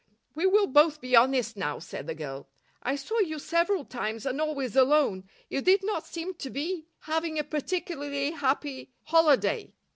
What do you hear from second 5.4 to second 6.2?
You did not